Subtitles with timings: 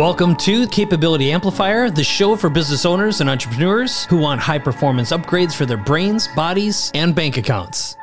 [0.00, 5.12] Welcome to Capability Amplifier, the show for business owners and entrepreneurs who want high performance
[5.12, 7.98] upgrades for their brains, bodies, and bank accounts.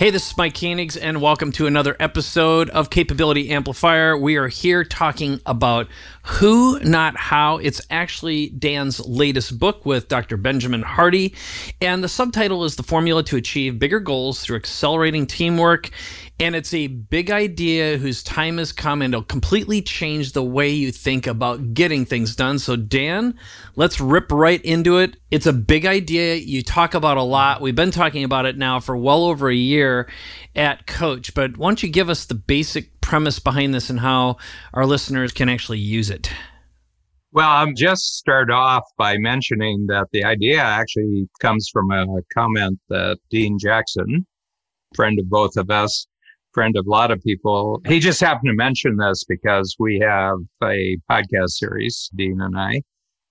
[0.00, 4.16] Hey, this is Mike Koenigs, and welcome to another episode of Capability Amplifier.
[4.16, 5.86] We are here talking about
[6.24, 7.58] who, not how.
[7.58, 10.36] It's actually Dan's latest book with Dr.
[10.38, 11.34] Benjamin Hardy,
[11.80, 15.90] and the subtitle is The Formula to Achieve Bigger Goals Through Accelerating Teamwork
[16.40, 20.70] and it's a big idea whose time has come and it'll completely change the way
[20.70, 22.58] you think about getting things done.
[22.58, 23.38] So, Dan,
[23.76, 25.18] let's rip right into it.
[25.30, 27.60] It's a big idea you talk about a lot.
[27.60, 30.08] We've been talking about it now for well over a year
[30.56, 34.38] at Coach, but why don't you give us the basic premise behind this and how
[34.72, 36.32] our listeners can actually use it?
[37.32, 42.80] Well, I'm just start off by mentioning that the idea actually comes from a comment
[42.88, 44.26] that Dean Jackson,
[44.96, 46.06] friend of both of us,
[46.52, 47.80] friend of a lot of people.
[47.86, 52.82] He just happened to mention this because we have a podcast series, Dean and I,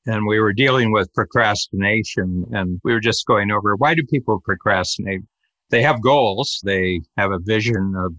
[0.05, 4.39] and we were dealing with procrastination and we were just going over why do people
[4.43, 5.21] procrastinate?
[5.69, 6.59] They have goals.
[6.63, 8.13] They have a vision of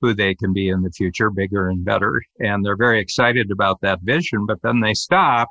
[0.00, 2.22] who they can be in the future, bigger and better.
[2.38, 5.48] And they're very excited about that vision, but then they stop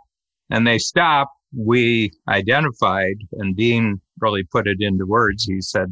[0.49, 1.29] and they stop.
[1.55, 5.45] We identified and Dean really put it into words.
[5.45, 5.87] He said,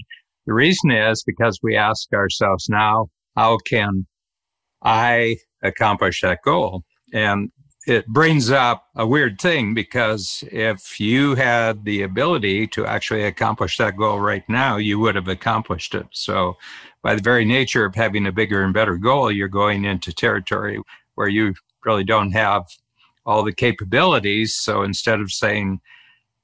[0.45, 4.05] the reason is because we ask ourselves now, how can
[4.83, 6.83] I accomplish that goal?
[7.13, 7.51] And
[7.85, 13.77] it brings up a weird thing because if you had the ability to actually accomplish
[13.77, 16.07] that goal right now, you would have accomplished it.
[16.11, 16.57] So,
[17.01, 20.79] by the very nature of having a bigger and better goal, you're going into territory
[21.15, 22.63] where you really don't have
[23.25, 24.55] all the capabilities.
[24.55, 25.81] So, instead of saying,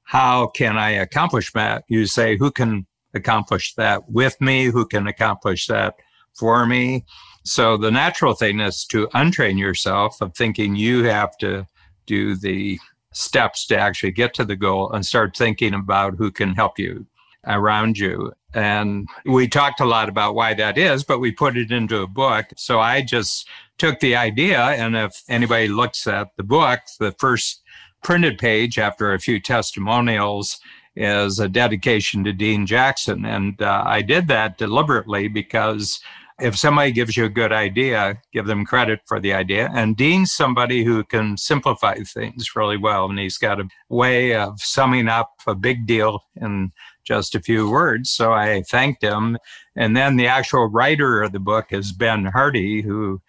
[0.04, 1.84] How can I accomplish that?
[1.88, 5.94] you say, Who can accomplish that with me, who can accomplish that
[6.34, 7.04] for me.
[7.44, 11.66] So the natural thing is to untrain yourself of thinking you have to
[12.06, 12.78] do the
[13.12, 17.06] steps to actually get to the goal and start thinking about who can help you
[17.46, 18.32] around you.
[18.52, 22.06] And we talked a lot about why that is, but we put it into a
[22.06, 22.46] book.
[22.56, 24.60] So I just took the idea.
[24.60, 27.62] And if anybody looks at the book, the first
[28.02, 30.58] printed page after a few testimonials
[31.00, 33.24] is a dedication to Dean Jackson.
[33.24, 35.98] And uh, I did that deliberately because
[36.38, 39.70] if somebody gives you a good idea, give them credit for the idea.
[39.74, 43.08] And Dean's somebody who can simplify things really well.
[43.08, 46.70] And he's got a way of summing up a big deal in
[47.02, 48.10] just a few words.
[48.10, 49.38] So I thanked him.
[49.76, 53.22] And then the actual writer of the book is Ben Hardy, who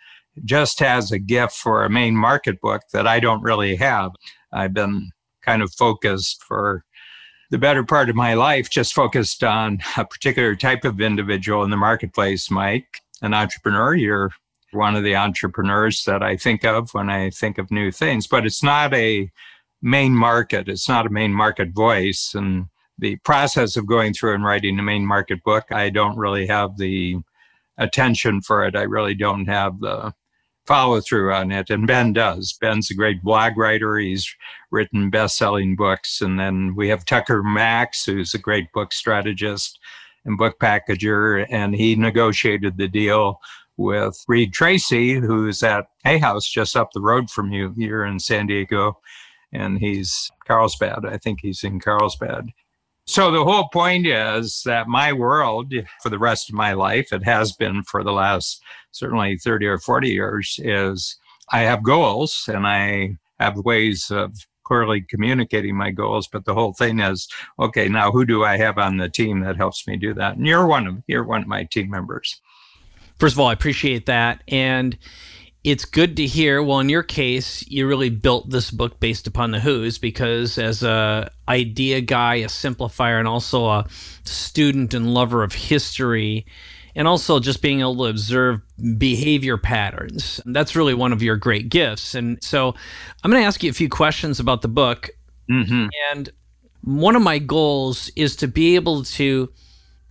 [0.44, 4.12] just has a gift for a main market book that I don't really have.
[4.52, 5.12] I've been
[5.42, 6.84] kind of focused for
[7.52, 11.70] the better part of my life just focused on a particular type of individual in
[11.70, 12.88] the marketplace, Mike,
[13.22, 13.94] an entrepreneur.
[13.94, 14.32] You're
[14.72, 18.46] one of the entrepreneurs that I think of when I think of new things, but
[18.46, 19.30] it's not a
[19.82, 20.70] main market.
[20.70, 22.32] It's not a main market voice.
[22.34, 22.68] And
[22.98, 26.78] the process of going through and writing a main market book, I don't really have
[26.78, 27.18] the
[27.78, 28.78] attention for it.
[28.78, 30.14] I really don't have the
[30.66, 31.70] follow through on it.
[31.70, 32.54] And Ben does.
[32.60, 33.98] Ben's a great blog writer.
[33.98, 34.34] He's
[34.72, 36.22] written best selling books.
[36.22, 39.80] And then we have Tucker Max, who's a great book strategist
[40.26, 41.46] and book packager.
[41.50, 43.40] And he negotiated the deal
[43.78, 48.20] with Reid Tracy, who's at Hay House just up the road from you here in
[48.20, 49.00] San Diego.
[49.52, 51.06] And he's Carlsbad.
[51.06, 52.50] I think he's in Carlsbad.
[53.08, 57.24] So the whole point is that my world for the rest of my life, it
[57.24, 61.18] has been for the last certainly 30 or 40 years, is
[61.52, 66.28] I have goals and I have ways of clearly communicating my goals.
[66.32, 67.28] But the whole thing is,
[67.60, 70.38] okay, now who do I have on the team that helps me do that?
[70.38, 72.40] And you're one of you're one of my team members.
[73.20, 74.44] First of all, I appreciate that.
[74.48, 74.98] And
[75.64, 76.64] it's good to hear.
[76.64, 80.82] Well, in your case, you really built this book based upon the Who's because, as
[80.82, 83.86] a idea guy, a simplifier, and also a
[84.24, 86.46] student and lover of history,
[86.96, 88.62] and also just being able to observe
[88.98, 92.16] behavior patterns, that's really one of your great gifts.
[92.16, 92.74] And so,
[93.24, 95.12] I'm going to ask you a few questions about the book.
[95.50, 95.88] Mm-hmm.
[96.12, 96.30] And
[96.84, 99.52] one of my goals is to be able to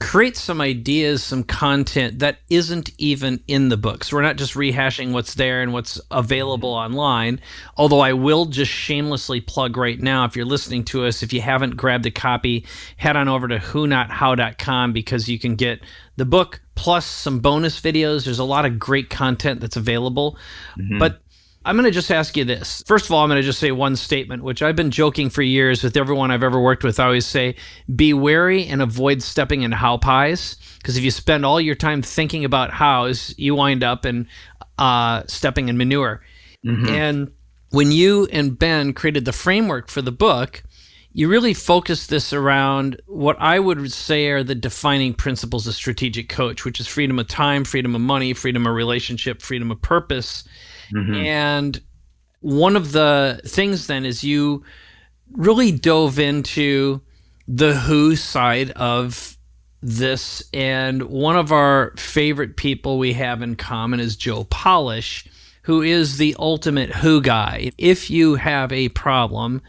[0.01, 4.03] create some ideas, some content that isn't even in the book.
[4.03, 7.39] So we're not just rehashing what's there and what's available online.
[7.77, 11.43] Although I will just shamelessly plug right now, if you're listening to us, if you
[11.43, 12.67] haven't grabbed a copy,
[12.97, 15.81] head on over to whonothow.com because you can get
[16.17, 18.25] the book plus some bonus videos.
[18.25, 20.39] There's a lot of great content that's available.
[20.79, 20.99] Mm-hmm.
[20.99, 21.21] But
[21.71, 22.83] I'm going to just ask you this.
[22.85, 25.41] First of all, I'm going to just say one statement, which I've been joking for
[25.41, 26.99] years with everyone I've ever worked with.
[26.99, 27.55] I always say,
[27.95, 30.57] be wary and avoid stepping in how pies.
[30.79, 34.27] Because if you spend all your time thinking about hows, you wind up in
[34.79, 36.23] uh, stepping in manure.
[36.67, 36.89] Mm-hmm.
[36.89, 37.33] And
[37.71, 40.65] when you and Ben created the framework for the book,
[41.13, 46.29] you really focused this around what I would say are the defining principles of strategic
[46.29, 50.43] coach, which is freedom of time, freedom of money, freedom of relationship, freedom of purpose.
[50.95, 51.15] Mm-hmm.
[51.15, 51.81] And
[52.41, 54.65] one of the things then is you
[55.33, 57.01] really dove into
[57.47, 59.37] the who side of
[59.83, 60.43] this.
[60.53, 65.27] And one of our favorite people we have in common is Joe Polish,
[65.63, 67.71] who is the ultimate who guy.
[67.79, 69.63] If you have a problem,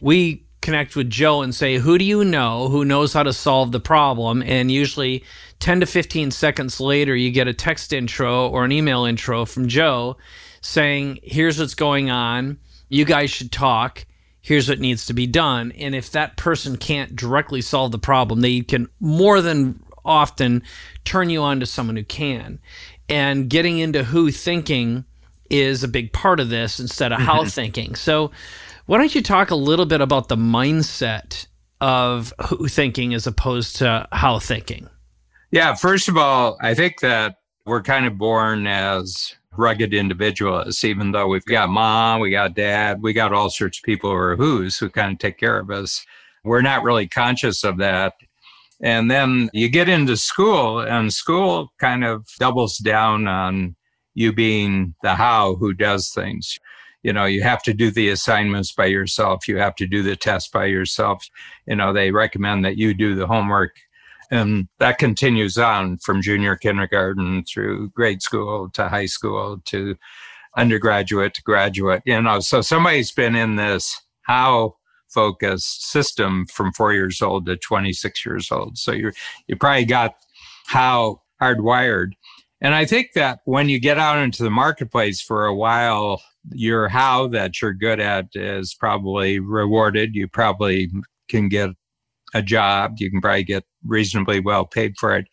[0.00, 3.72] we connect with Joe and say, Who do you know who knows how to solve
[3.72, 4.42] the problem?
[4.42, 5.24] And usually
[5.60, 9.68] 10 to 15 seconds later, you get a text intro or an email intro from
[9.68, 10.16] Joe
[10.68, 12.58] saying, Here's what's going on.
[12.88, 14.06] You guys should talk.
[14.40, 15.72] Here's what needs to be done.
[15.72, 20.62] And if that person can't directly solve the problem, they can more than often
[21.04, 22.58] turn you on to someone who can.
[23.08, 25.04] And getting into who thinking
[25.50, 27.48] is a big part of this instead of how mm-hmm.
[27.48, 27.94] thinking.
[27.94, 28.30] So,
[28.86, 31.46] why don't you talk a little bit about the mindset
[31.80, 34.88] of who thinking as opposed to how thinking?
[35.50, 37.36] Yeah, first of all, I think that
[37.66, 43.02] we're kind of born as rugged individualists, even though we've got mom, we got dad,
[43.02, 45.70] we got all sorts of people who are who's who kind of take care of
[45.70, 46.04] us.
[46.44, 48.14] We're not really conscious of that.
[48.80, 53.74] And then you get into school, and school kind of doubles down on
[54.14, 56.58] you being the how who does things
[57.02, 60.16] you know you have to do the assignments by yourself you have to do the
[60.16, 61.24] test by yourself
[61.66, 63.76] you know they recommend that you do the homework
[64.30, 69.96] and that continues on from junior kindergarten through grade school to high school to
[70.56, 72.02] undergraduate to graduate.
[72.04, 74.76] You know so somebody's been in this how
[75.08, 78.76] focused system from 4 years old to 26 years old.
[78.76, 79.12] So you
[79.46, 80.16] you probably got
[80.66, 82.12] how hardwired.
[82.60, 86.20] And I think that when you get out into the marketplace for a while,
[86.50, 90.14] your how that you're good at is probably rewarded.
[90.14, 90.90] You probably
[91.28, 91.70] can get
[92.34, 92.94] a job.
[92.98, 95.26] You can probably get reasonably well paid for it.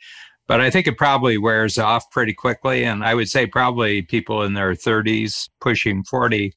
[0.48, 2.84] But I think it probably wears off pretty quickly.
[2.84, 6.54] And I would say probably people in their 30s, pushing 40,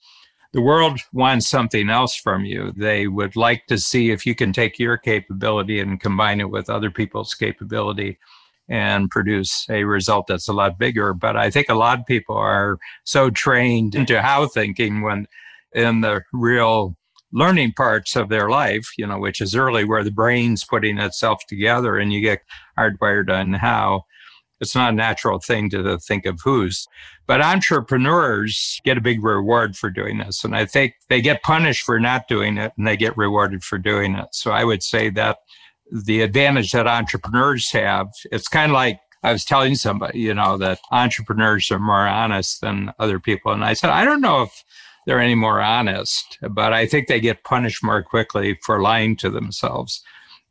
[0.52, 2.72] the world wants something else from you.
[2.76, 6.68] They would like to see if you can take your capability and combine it with
[6.68, 8.18] other people's capability
[8.68, 11.14] and produce a result that's a lot bigger.
[11.14, 15.26] But I think a lot of people are so trained into how thinking when
[15.72, 16.96] in the real
[17.32, 21.42] learning parts of their life, you know, which is early where the brain's putting itself
[21.46, 22.42] together and you get
[22.78, 24.04] hardwired on how.
[24.60, 26.88] It's not a natural thing to think of who's.
[27.28, 30.42] But entrepreneurs get a big reward for doing this.
[30.42, 33.78] And I think they get punished for not doing it and they get rewarded for
[33.78, 34.28] doing it.
[34.32, 35.38] So I would say that
[35.90, 38.08] the advantage that entrepreneurs have.
[38.32, 42.60] It's kind of like I was telling somebody, you know, that entrepreneurs are more honest
[42.60, 43.52] than other people.
[43.52, 44.64] And I said, I don't know if
[45.08, 49.30] they're any more honest, but I think they get punished more quickly for lying to
[49.30, 50.02] themselves.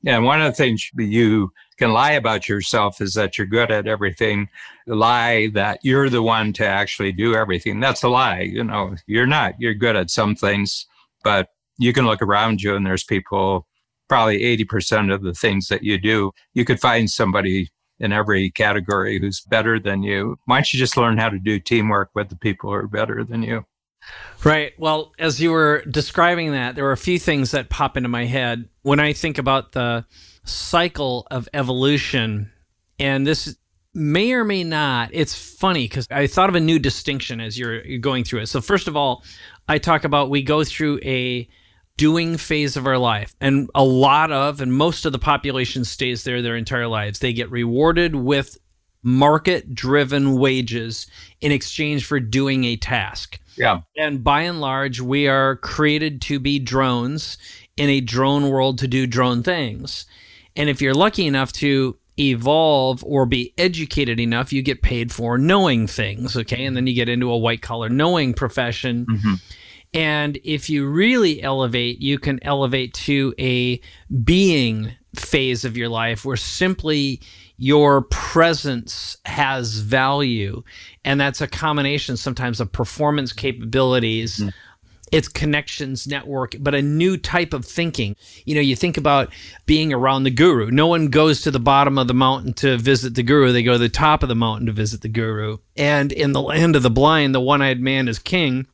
[0.04, 3.86] And one of the things you can lie about yourself is that you're good at
[3.86, 4.50] everything.
[4.88, 7.80] Lie that you're the one to actually do everything.
[7.80, 8.42] That's a lie.
[8.42, 9.54] You know, you're not.
[9.60, 10.88] You're good at some things,
[11.24, 13.68] but you can look around you and there's people
[14.10, 17.70] probably 80% of the things that you do, you could find somebody
[18.00, 20.40] in every category who's better than you.
[20.46, 23.24] Why don't you just learn how to do teamwork with the people who are better
[23.24, 23.66] than you?
[24.44, 24.74] Right.
[24.78, 28.26] Well, as you were describing that, there were a few things that pop into my
[28.26, 30.06] head when I think about the
[30.44, 32.52] cycle of evolution.
[33.00, 33.56] And this
[33.94, 37.98] may or may not, it's funny because I thought of a new distinction as you're
[37.98, 38.48] going through it.
[38.48, 39.24] So, first of all,
[39.68, 41.48] I talk about we go through a
[41.98, 43.36] doing phase of our life.
[43.42, 47.20] And a lot of, and most of the population stays there their entire lives.
[47.20, 48.58] They get rewarded with
[49.04, 51.08] market driven wages
[51.42, 53.40] in exchange for doing a task.
[53.58, 53.82] Yeah.
[53.98, 57.38] And by and large, we are created to be drones
[57.76, 60.06] in a drone world to do drone things.
[60.56, 65.38] And if you're lucky enough to evolve or be educated enough, you get paid for
[65.38, 66.36] knowing things.
[66.36, 66.66] Okay.
[66.66, 69.06] And then you get into a white collar knowing profession.
[69.06, 69.34] Mm-hmm
[69.94, 73.80] and if you really elevate, you can elevate to a
[74.24, 77.22] being phase of your life where simply
[77.58, 80.64] your presence has value.
[81.04, 84.38] And that's a combination sometimes of performance capabilities.
[84.38, 84.54] Mm.
[85.10, 88.16] It's connections network, but a new type of thinking.
[88.46, 89.34] You know, you think about
[89.66, 90.70] being around the guru.
[90.70, 93.54] No one goes to the bottom of the mountain to visit the guru.
[93.54, 95.58] They go to the top of the mountain to visit the guru.
[95.78, 98.68] And in the land of the blind, the one eyed man is king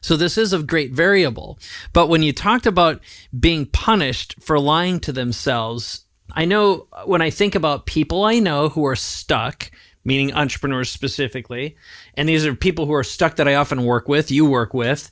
[0.00, 1.58] so this is a great variable.
[1.92, 3.00] But when you talked about
[3.38, 8.68] being punished for lying to themselves, I know when I think about people I know
[8.68, 9.70] who are stuck,
[10.04, 11.76] meaning entrepreneurs specifically,
[12.14, 15.10] and these are people who are stuck that I often work with, you work with.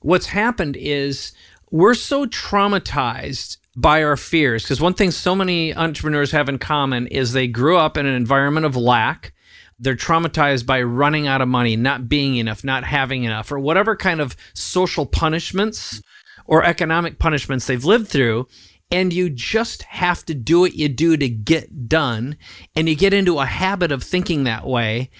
[0.00, 1.32] what's happened is
[1.70, 7.06] we're so traumatized by our fears because one thing so many entrepreneurs have in common
[7.08, 9.32] is they grew up in an environment of lack
[9.78, 13.94] they're traumatized by running out of money not being enough not having enough or whatever
[13.94, 16.00] kind of social punishments
[16.46, 18.46] or economic punishments they've lived through
[18.90, 22.36] and you just have to do what you do to get done
[22.74, 25.10] and you get into a habit of thinking that way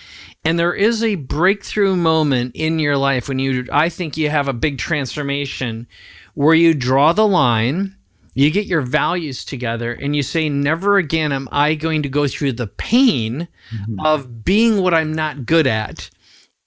[0.45, 4.49] and there is a breakthrough moment in your life when you i think you have
[4.49, 5.87] a big transformation
[6.35, 7.95] where you draw the line
[8.35, 12.29] you get your values together and you say never again am i going to go
[12.29, 14.07] through the pain mm-hmm.
[14.07, 16.09] of being what i'm not good at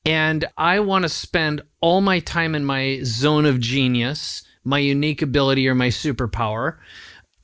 [0.06, 5.22] and i want to spend all my time in my zone of genius my unique
[5.22, 6.78] ability or my superpower.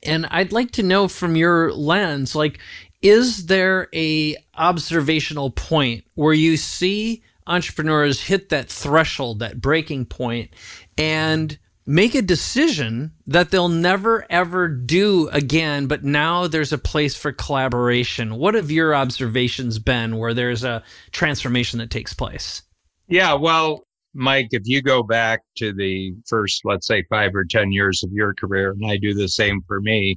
[0.02, 2.60] And I'd like to know from your lens, like,
[3.02, 10.50] is there a observational point where you see entrepreneurs hit that threshold, that breaking point,
[10.96, 17.14] and make a decision that they'll never ever do again, but now there's a place
[17.14, 18.36] for collaboration.
[18.36, 22.62] What have your observations been where there's a transformation that takes place?
[23.08, 23.85] Yeah, well,
[24.16, 28.10] Mike, if you go back to the first, let's say five or 10 years of
[28.12, 30.16] your career, and I do the same for me,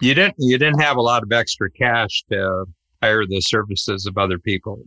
[0.00, 2.64] you didn't, you didn't have a lot of extra cash to
[3.02, 4.82] hire the services of other people.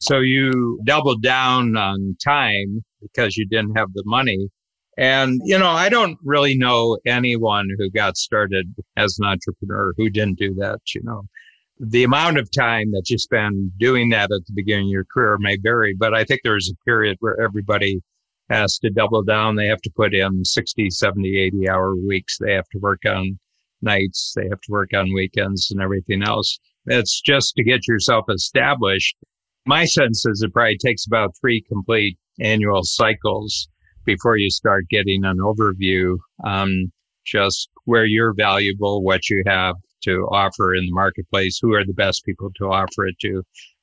[0.00, 4.48] So you doubled down on time because you didn't have the money.
[4.96, 10.10] And, you know, I don't really know anyone who got started as an entrepreneur who
[10.10, 11.24] didn't do that, you know
[11.80, 15.38] the amount of time that you spend doing that at the beginning of your career
[15.38, 18.00] may vary, but I think there's a period where everybody
[18.50, 19.56] has to double down.
[19.56, 22.38] They have to put in 60, 70, 80 hour weeks.
[22.38, 23.38] They have to work on
[23.82, 24.32] nights.
[24.36, 26.58] They have to work on weekends and everything else.
[26.86, 29.16] It's just to get yourself established.
[29.66, 33.68] My sense is it probably takes about three complete annual cycles
[34.04, 36.90] before you start getting an overview on
[37.26, 41.92] just where you're valuable, what you have, to offer in the marketplace, who are the
[41.92, 43.42] best people to offer it to.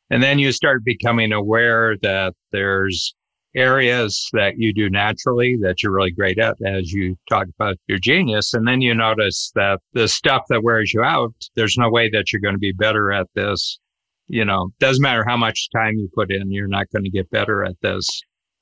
[0.10, 3.16] And then you start becoming aware that there's
[3.56, 7.98] areas that you do naturally that you're really great at as you talk about your
[7.98, 8.54] genius.
[8.54, 12.32] And then you notice that the stuff that wears you out, there's no way that
[12.32, 13.80] you're going to be better at this.
[14.28, 17.30] You know, doesn't matter how much time you put in, you're not going to get
[17.30, 18.08] better at this.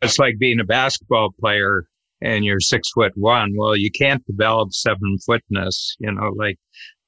[0.01, 1.85] It's like being a basketball player
[2.21, 3.53] and you're six foot one.
[3.55, 6.57] Well, you can't develop seven footness, you know, like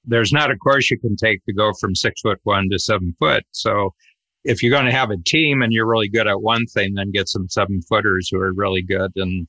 [0.08, 3.16] there's not a course you can take to go from six foot one to seven
[3.20, 3.44] foot.
[3.52, 3.94] So
[4.44, 7.12] if you're going to have a team and you're really good at one thing, then
[7.12, 9.48] get some seven footers who are really good and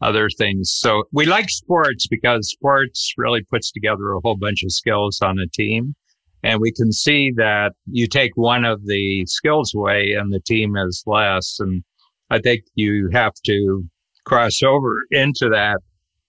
[0.00, 0.72] other things.
[0.72, 5.38] So we like sports because sports really puts together a whole bunch of skills on
[5.38, 5.94] a team.
[6.42, 10.76] And we can see that you take one of the skills away and the team
[10.76, 11.56] is less.
[11.58, 11.82] And
[12.30, 13.84] I think you have to
[14.26, 15.78] cross over into that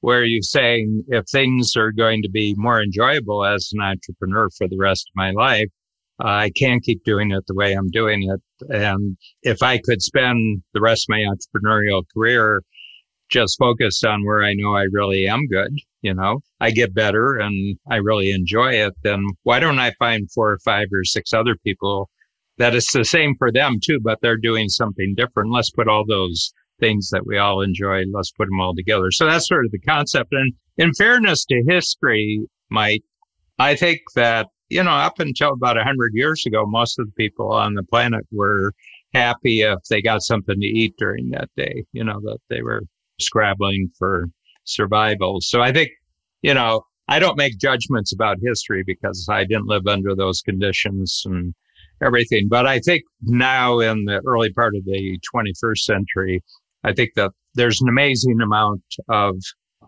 [0.02, 4.68] where you're saying if things are going to be more enjoyable as an entrepreneur for
[4.68, 5.70] the rest of my life,
[6.20, 8.42] I can't keep doing it the way I'm doing it.
[8.70, 12.62] And if I could spend the rest of my entrepreneurial career
[13.30, 17.36] just focused on where I know I really am good, you know, I get better
[17.36, 21.34] and I really enjoy it, then why don't I find four or five or six
[21.34, 22.10] other people
[22.58, 25.52] that it's the same for them too, but they're doing something different.
[25.52, 28.04] Let's put all those things that we all enjoy.
[28.12, 29.12] Let's put them all together.
[29.12, 30.34] So that's sort of the concept.
[30.34, 33.04] And in fairness to history, Mike,
[33.60, 37.14] I think that, you know, up until about a hundred years ago, most of the
[37.14, 38.74] people on the planet were
[39.14, 42.82] happy if they got something to eat during that day, you know, that they were
[43.20, 44.26] scrabbling for
[44.66, 45.40] survival.
[45.42, 45.90] So I think,
[46.42, 51.24] you know, I don't make judgments about history because I didn't live under those conditions
[51.26, 51.54] and
[52.04, 52.48] everything.
[52.50, 56.44] But I think now in the early part of the 21st century,
[56.84, 59.36] I think that there's an amazing amount of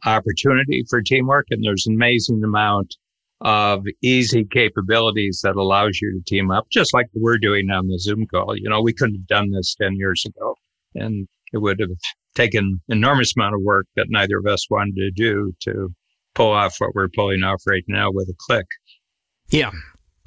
[0.05, 2.95] opportunity for teamwork and there's an amazing amount
[3.41, 7.97] of easy capabilities that allows you to team up, just like we're doing on the
[7.97, 8.57] Zoom call.
[8.57, 10.55] You know, we couldn't have done this 10 years ago
[10.95, 11.89] and it would have
[12.35, 15.89] taken enormous amount of work that neither of us wanted to do to
[16.35, 18.65] pull off what we're pulling off right now with a click.
[19.49, 19.71] Yeah.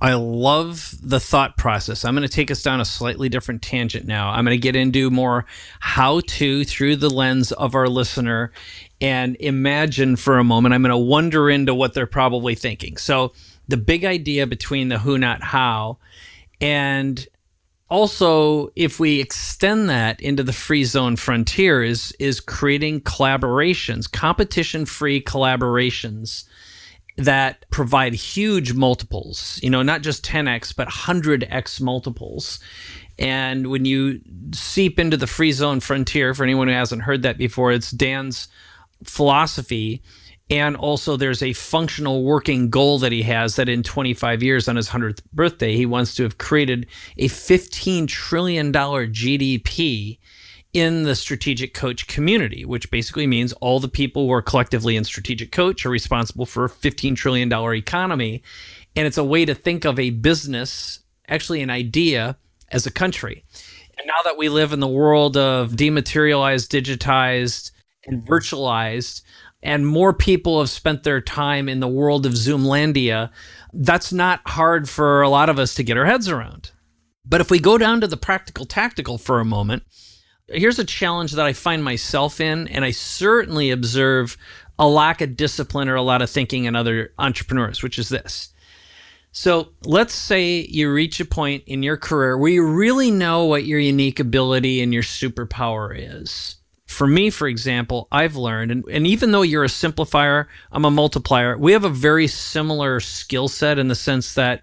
[0.03, 2.05] I love the thought process.
[2.05, 4.31] I'm going to take us down a slightly different tangent now.
[4.31, 5.47] I'm going to get into more
[5.79, 8.51] how to through the lens of our listener
[9.01, 10.75] and imagine for a moment.
[10.75, 12.97] I'm going to wonder into what they're probably thinking.
[12.97, 13.33] So,
[13.69, 15.99] the big idea between the who, not how,
[16.61, 17.25] and
[17.89, 24.87] also if we extend that into the free zone frontier is is creating collaborations competition
[24.87, 26.45] free collaborations
[27.17, 32.59] that provide huge multiples, you know, not just 10x, but 100x multiples.
[33.19, 34.21] And when you
[34.53, 38.49] seep into the free zone frontier, for anyone who hasn't heard that before, it's Dan's
[39.05, 40.03] philosophy.
[40.51, 44.77] And also, there's a functional working goal that he has that in 25 years on
[44.77, 50.19] his 100th birthday, he wants to have created a $15 trillion GDP
[50.73, 55.05] in the strategic coach community, which basically means all the people who are collectively in
[55.05, 58.43] strategic coach are responsible for a $15 trillion economy.
[58.97, 62.37] And it's a way to think of a business, actually, an idea
[62.71, 63.45] as a country.
[63.99, 67.71] And now that we live in the world of dematerialized, digitized,
[68.07, 69.23] and virtualized,
[69.63, 73.31] and more people have spent their time in the world of Zoomlandia,
[73.73, 76.73] that's not hard for a lot of us to get our heads around.
[77.25, 79.85] But if we go down to the practical tactical for a moment,
[80.49, 84.37] here's a challenge that I find myself in, and I certainly observe
[84.79, 88.53] a lack of discipline or a lot of thinking in other entrepreneurs, which is this.
[89.33, 93.65] So let's say you reach a point in your career where you really know what
[93.65, 96.57] your unique ability and your superpower is.
[96.87, 100.91] For me, for example, I've learned, and, and even though you're a simplifier, I'm a
[100.91, 104.63] multiplier, we have a very similar skill set in the sense that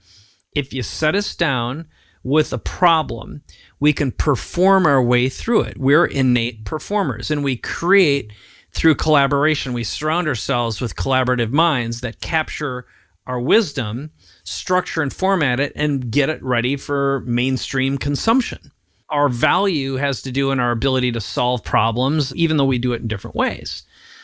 [0.53, 1.87] if you set us down
[2.23, 3.41] with a problem,
[3.79, 5.77] we can perform our way through it.
[5.77, 8.31] We're innate performers and we create
[8.71, 9.73] through collaboration.
[9.73, 12.85] We surround ourselves with collaborative minds that capture
[13.25, 14.11] our wisdom,
[14.43, 18.71] structure and format it, and get it ready for mainstream consumption.
[19.09, 22.93] Our value has to do in our ability to solve problems, even though we do
[22.93, 23.83] it in different ways.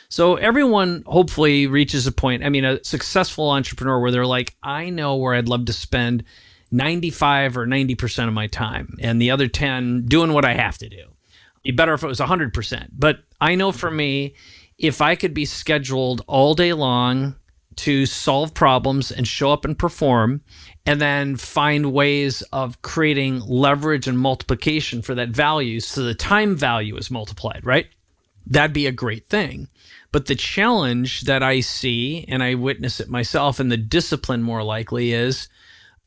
[0.09, 2.43] So everyone hopefully reaches a point.
[2.43, 6.23] I mean, a successful entrepreneur where they're like, I know where I'd love to spend
[6.71, 10.89] 95 or 90% of my time and the other 10 doing what I have to
[10.89, 10.97] do.
[10.97, 12.89] It'd be better if it was 100%.
[12.91, 14.35] But I know for me,
[14.77, 17.35] if I could be scheduled all day long
[17.77, 20.41] to solve problems and show up and perform,
[20.85, 26.55] and then find ways of creating leverage and multiplication for that value so the time
[26.55, 27.87] value is multiplied, right?
[28.45, 29.67] That'd be a great thing.
[30.11, 34.63] But the challenge that I see, and I witness it myself, and the discipline more
[34.63, 35.49] likely is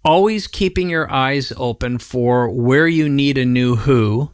[0.08, 4.30] always keeping your eyes open for where you need a new who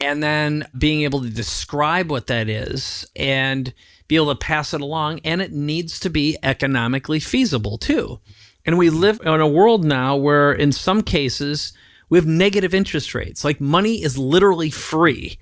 [0.00, 3.72] and then being able to describe what that is and
[4.08, 8.18] be able to pass it along and it needs to be economically feasible too.
[8.66, 11.72] And we live in a world now where in some cases
[12.08, 13.44] we have negative interest rates.
[13.44, 15.38] Like money is literally free.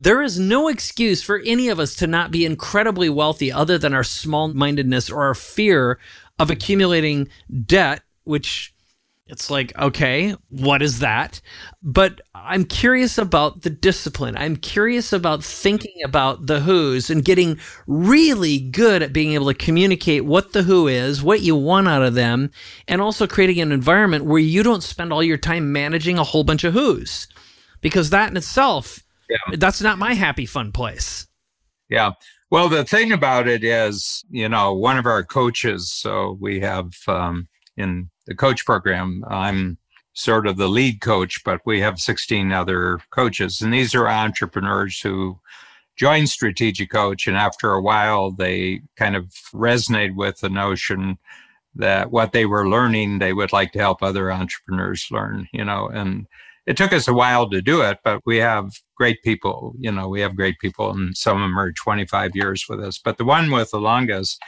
[0.00, 3.94] There is no excuse for any of us to not be incredibly wealthy other than
[3.94, 6.00] our small mindedness or our fear
[6.40, 7.28] of accumulating
[7.66, 8.74] debt which
[9.28, 11.40] it's like, okay, what is that?
[11.82, 14.36] But I'm curious about the discipline.
[14.36, 17.58] I'm curious about thinking about the who's and getting
[17.88, 22.02] really good at being able to communicate what the who is, what you want out
[22.02, 22.52] of them,
[22.86, 26.44] and also creating an environment where you don't spend all your time managing a whole
[26.44, 27.26] bunch of who's.
[27.80, 29.56] Because that in itself, yeah.
[29.56, 31.26] that's not my happy, fun place.
[31.88, 32.12] Yeah.
[32.50, 36.92] Well, the thing about it is, you know, one of our coaches, so we have
[37.08, 39.24] um, in the coach program.
[39.28, 39.78] I'm
[40.12, 43.60] sort of the lead coach, but we have 16 other coaches.
[43.60, 45.38] And these are entrepreneurs who
[45.96, 47.26] join Strategic Coach.
[47.26, 51.18] And after a while, they kind of resonate with the notion
[51.74, 55.88] that what they were learning, they would like to help other entrepreneurs learn, you know.
[55.88, 56.26] And
[56.66, 60.08] it took us a while to do it, but we have great people, you know,
[60.08, 62.98] we have great people, and some of them are 25 years with us.
[62.98, 64.40] But the one with the longest,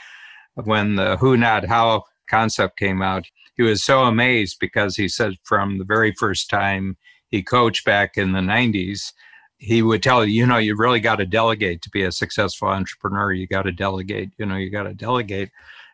[0.55, 3.25] when the who, not how concept came out,
[3.59, 6.95] he was so amazed because he said from the very first time
[7.27, 9.11] he coached back in the 90s,
[9.57, 12.69] he would tell you, you know, you really got to delegate to be a successful
[12.69, 13.33] entrepreneur.
[13.33, 15.49] You got to delegate, you know, you got to delegate.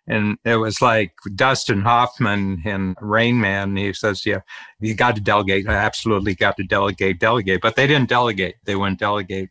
[0.06, 3.76] And it was like Dustin Hoffman in Rain Man.
[3.76, 4.42] He says, yeah,
[4.80, 5.68] you got to delegate.
[5.68, 7.62] I absolutely got to delegate, delegate.
[7.62, 8.58] But they didn't delegate.
[8.66, 9.50] They wouldn't delegate.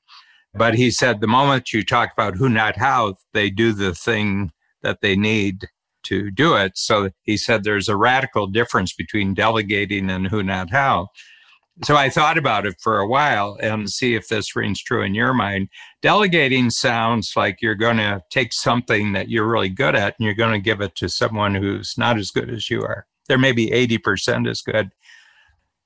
[0.55, 4.53] But he said, the moment you talk about who, not how, they do the thing
[4.83, 5.67] that they need
[6.05, 6.73] to do it.
[6.77, 11.09] So he said there's a radical difference between delegating and who, not how.
[11.83, 15.15] So I thought about it for a while and see if this rings true in
[15.15, 15.69] your mind.
[16.03, 20.35] Delegating sounds like you're going to take something that you're really good at and you're
[20.35, 23.07] going to give it to someone who's not as good as you are.
[23.27, 24.93] They're maybe 80% as good.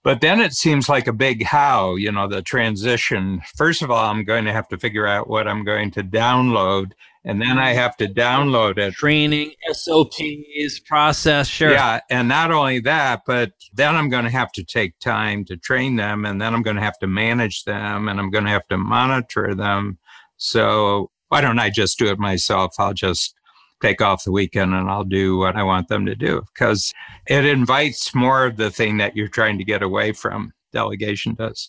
[0.04, 3.40] But then it seems like a big how, you know, the transition.
[3.56, 6.92] First of all, I'm going to have to figure out what I'm going to download
[7.28, 8.94] and then I have to download it.
[8.94, 11.72] Training, SOPs, process, sure.
[11.72, 15.56] Yeah, and not only that, but then I'm going to have to take time to
[15.58, 18.50] train them, and then I'm going to have to manage them, and I'm going to
[18.50, 19.98] have to monitor them.
[20.38, 22.74] So why don't I just do it myself?
[22.78, 23.34] I'll just
[23.82, 26.92] take off the weekend and I'll do what I want them to do because
[27.28, 30.52] it invites more of the thing that you're trying to get away from.
[30.72, 31.68] delegation does.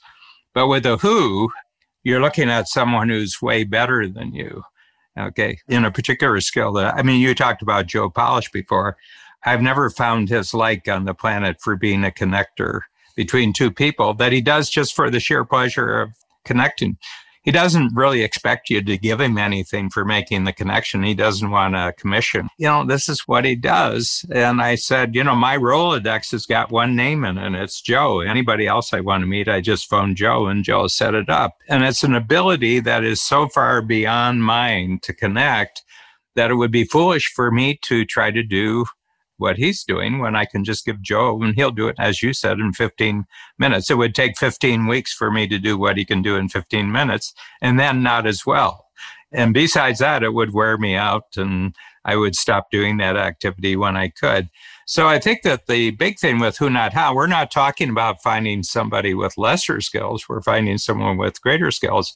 [0.54, 1.50] But with a who,
[2.04, 4.64] you're looking at someone who's way better than you.
[5.20, 5.60] Okay.
[5.68, 8.98] In a particular skill that, I mean, you talked about Joe Polish before.
[9.46, 12.82] I've never found his like on the planet for being a connector
[13.16, 16.12] between two people that he does just for the sheer pleasure of
[16.46, 16.98] connecting
[17.42, 21.04] he doesn't really expect you to give him anything for making the connection.
[21.04, 22.50] He doesn't want a commission.
[22.58, 24.26] You know, this is what he does.
[24.32, 27.82] And I said, you know, my Rolodex has got one name in it, and it's
[27.82, 28.20] Joe.
[28.20, 31.58] Anybody else I want to meet, I just phone Joe, and Joe set it up.
[31.68, 35.84] And it's an ability that is so far beyond mine to connect
[36.36, 38.86] that it would be foolish for me to try to do
[39.40, 42.34] what he's doing when I can just give Joe and he'll do it, as you
[42.34, 43.26] said, in 15
[43.58, 43.90] minutes.
[43.90, 46.92] It would take 15 weeks for me to do what he can do in 15
[46.92, 48.88] minutes and then not as well.
[49.32, 51.76] And besides that, it would wear me out and
[52.06, 54.50] I would stop doing that activity when I could.
[54.86, 58.24] So I think that the big thing with who, not how, we're not talking about
[58.24, 60.28] finding somebody with lesser skills.
[60.28, 62.14] We're finding someone with greater skills,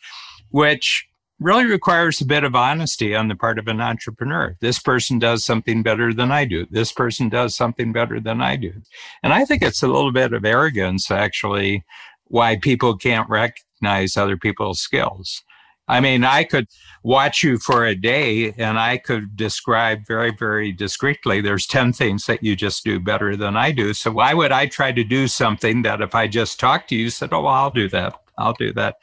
[0.49, 1.07] which
[1.43, 4.55] really requires a bit of honesty on the part of an entrepreneur.
[4.61, 6.65] This person does something better than I do.
[6.71, 8.73] This person does something better than I do.
[9.21, 11.83] And I think it's a little bit of arrogance, actually,
[12.25, 15.43] why people can't recognize other people's skills.
[15.87, 16.67] I mean, I could
[17.03, 22.25] watch you for a day and I could describe very, very discreetly there's 10 things
[22.25, 23.93] that you just do better than I do.
[23.93, 27.09] So why would I try to do something that if I just talked to you,
[27.09, 28.17] said, oh, well, I'll do that.
[28.37, 28.95] I'll do that.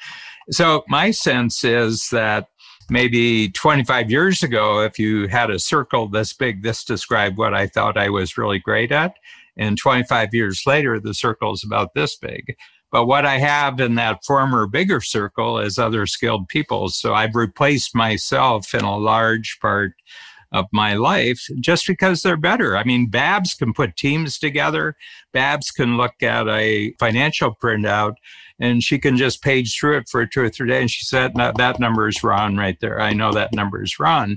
[0.51, 2.49] So my sense is that
[2.91, 7.67] maybe 25 years ago, if you had a circle this big, this described what I
[7.69, 9.15] thought I was really great at.
[9.57, 12.57] And 25 years later, the circle is about this big.
[12.91, 16.89] But what I have in that former bigger circle is other skilled people.
[16.89, 19.93] So I've replaced myself in a large part
[20.53, 22.77] of my life just because they're better.
[22.77, 24.97] I mean, Babs can put teams together.
[25.33, 28.15] Babs can look at a financial printout
[28.61, 30.81] and she can just page through it for two or three days.
[30.83, 33.01] And she said, that, that number is wrong right there.
[33.01, 34.37] I know that number is wrong.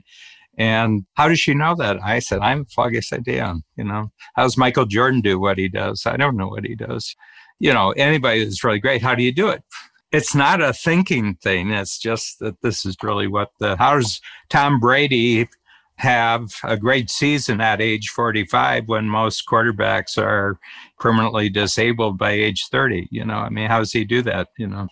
[0.57, 2.01] And how does she know that?
[2.01, 3.55] I said, I'm foggiest idea.
[3.75, 6.05] You know, how's Michael Jordan do what he does?
[6.05, 7.15] I don't know what he does.
[7.59, 9.63] You know, anybody that's really great, how do you do it?
[10.11, 11.71] It's not a thinking thing.
[11.71, 15.49] It's just that this is really what the, how does Tom Brady
[15.97, 20.59] have a great season at age 45 when most quarterbacks are
[21.03, 24.65] permanently disabled by age 30 you know i mean how does he do that you
[24.65, 24.87] know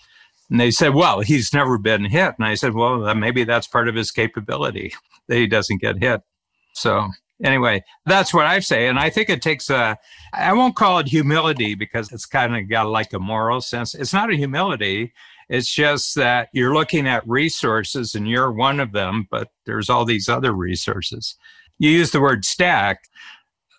[0.49, 3.87] and they said well he's never been hit and i said well maybe that's part
[3.87, 4.93] of his capability
[5.29, 6.19] that he doesn't get hit
[6.73, 7.07] so
[7.45, 9.97] anyway that's what i say and i think it takes a
[10.33, 14.11] i won't call it humility because it's kind of got like a moral sense it's
[14.11, 15.13] not a humility
[15.47, 20.05] it's just that you're looking at resources and you're one of them, but there's all
[20.05, 21.35] these other resources.
[21.77, 22.99] You use the word stack.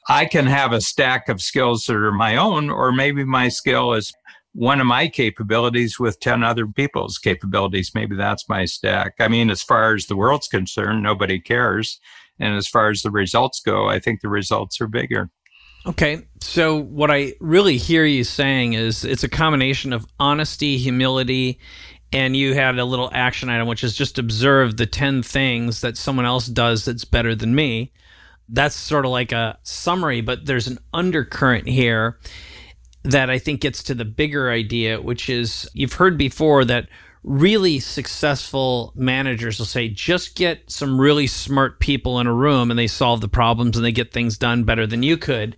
[0.08, 3.92] I can have a stack of skills that are my own, or maybe my skill
[3.92, 4.12] is
[4.54, 7.92] one of my capabilities with 10 other people's capabilities.
[7.94, 9.14] Maybe that's my stack.
[9.20, 12.00] I mean, as far as the world's concerned, nobody cares.
[12.38, 15.30] And as far as the results go, I think the results are bigger.
[15.86, 16.26] Okay.
[16.40, 21.58] So, what I really hear you saying is it's a combination of honesty, humility,
[22.12, 25.96] and you had a little action item, which is just observe the 10 things that
[25.96, 27.92] someone else does that's better than me.
[28.52, 32.18] That's sort of like a summary, but there's an undercurrent here
[33.02, 36.88] that I think gets to the bigger idea, which is you've heard before that
[37.24, 42.78] really successful managers will say just get some really smart people in a room and
[42.78, 45.56] they solve the problems and they get things done better than you could.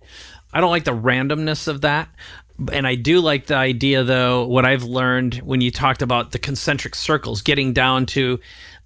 [0.53, 2.09] I don't like the randomness of that.
[2.71, 6.39] And I do like the idea, though, what I've learned when you talked about the
[6.39, 8.39] concentric circles, getting down to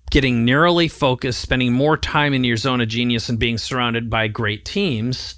[0.10, 4.28] getting narrowly focused, spending more time in your zone of genius, and being surrounded by
[4.28, 5.36] great teams.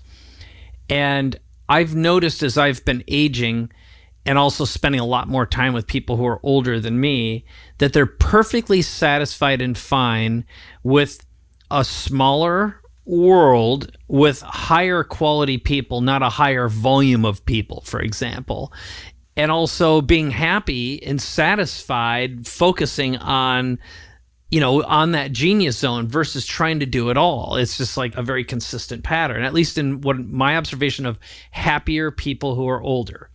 [0.89, 3.71] And I've noticed as I've been aging,
[4.25, 7.43] and also spending a lot more time with people who are older than me
[7.79, 10.45] that they're perfectly satisfied and fine
[10.83, 11.25] with
[11.71, 18.71] a smaller world with higher quality people, not a higher volume of people, for example.
[19.35, 23.79] And also being happy and satisfied, focusing on,
[24.51, 27.55] you know, on that genius zone versus trying to do it all.
[27.55, 31.19] It's just like a very consistent pattern, at least in what my observation of
[31.51, 33.29] happier people who are older.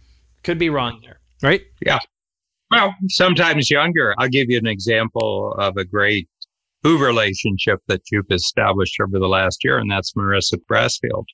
[0.44, 1.62] Could be wrong there, right?
[1.84, 1.98] Yeah.
[2.70, 4.14] Well, sometimes younger.
[4.18, 6.28] I'll give you an example of a great
[6.82, 11.24] who relationship that you've established over the last year, and that's Marissa Brassfield.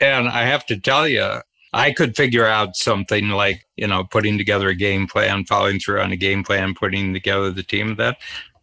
[0.00, 1.40] And I have to tell you,
[1.72, 6.00] I could figure out something like, you know, putting together a game plan, following through
[6.00, 8.18] on a game plan, putting together the team that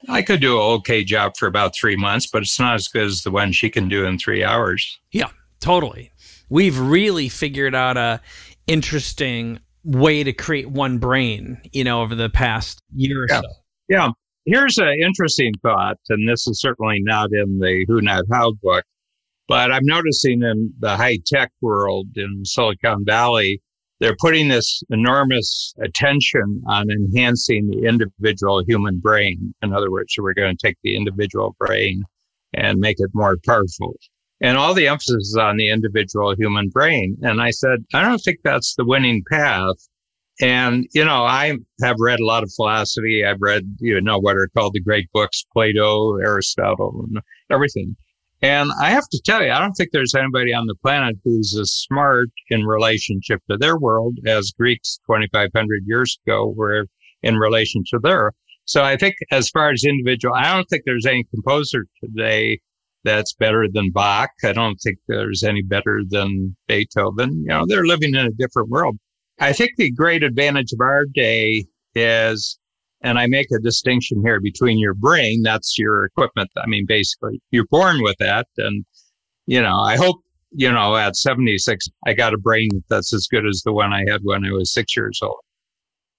[0.10, 3.06] I could do an okay job for about three months, but it's not as good
[3.06, 5.00] as the one she can do in three hours.
[5.12, 6.12] Yeah, totally.
[6.50, 8.22] We've really figured out a
[8.68, 13.42] interesting way to create one brain, you know, over the past year or yeah.
[13.42, 13.48] so.
[13.88, 14.10] Yeah.
[14.46, 18.84] Here's an interesting thought, and this is certainly not in the Who Not How book,
[19.48, 23.62] but I'm noticing in the high tech world in Silicon Valley,
[24.00, 29.54] they're putting this enormous attention on enhancing the individual human brain.
[29.62, 32.04] In other words, so we're going to take the individual brain
[32.54, 33.96] and make it more powerful.
[34.42, 37.18] And all the emphasis is on the individual human brain.
[37.22, 39.76] And I said, I don't think that's the winning path.
[40.42, 43.24] And, you know, I have read a lot of philosophy.
[43.24, 47.96] I've read, you know, what are called the great books, Plato, Aristotle, and everything.
[48.42, 51.58] And I have to tell you, I don't think there's anybody on the planet who's
[51.60, 56.88] as smart in relationship to their world as Greeks 2,500 years ago were
[57.24, 58.34] in relation to their.
[58.66, 62.60] So I think as far as individual, I don't think there's any composer today
[63.04, 64.32] that's better than Bach.
[64.44, 67.42] I don't think there's any better than Beethoven.
[67.42, 68.98] You know, they're living in a different world.
[69.40, 72.58] I think the great advantage of our day is
[73.06, 76.50] and I make a distinction here between your brain, that's your equipment.
[76.58, 78.48] I mean, basically, you're born with that.
[78.58, 78.84] And,
[79.46, 80.18] you know, I hope,
[80.52, 84.06] you know, at 76, I got a brain that's as good as the one I
[84.10, 85.38] had when I was six years old.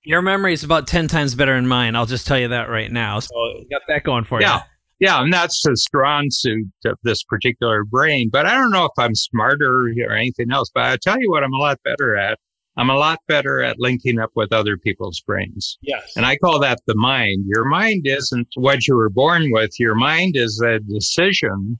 [0.05, 1.97] Your memory is about 10 times better than mine.
[1.97, 3.19] I'll just tell you that right now.
[3.19, 4.55] So you got that going for yeah.
[4.55, 4.61] you.
[5.01, 5.23] Yeah, Yeah.
[5.25, 8.31] and that's the strong suit of this particular brain.
[8.33, 10.71] But I don't know if I'm smarter or anything else.
[10.73, 12.39] But I tell you what, I'm a lot better at
[12.77, 15.79] I'm a lot better at linking up with other people's brains.
[15.83, 16.13] Yes.
[16.17, 17.45] And I call that the mind.
[17.47, 19.79] Your mind isn't what you were born with.
[19.79, 21.79] Your mind is a decision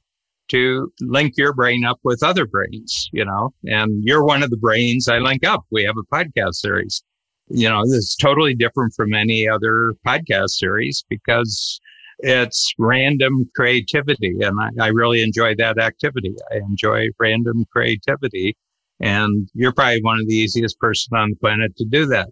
[0.49, 4.57] to link your brain up with other brains, you know, and you're one of the
[4.57, 5.65] brains I link up.
[5.71, 7.03] We have a podcast series.
[7.49, 11.79] You know, this is totally different from any other podcast series because
[12.19, 14.35] it's random creativity.
[14.41, 16.35] And I, I really enjoy that activity.
[16.51, 18.55] I enjoy random creativity
[18.99, 22.29] and you're probably one of the easiest person on the planet to do that.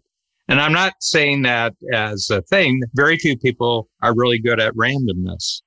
[0.47, 2.81] And I'm not saying that as a thing.
[2.93, 5.61] Very few people are really good at randomness.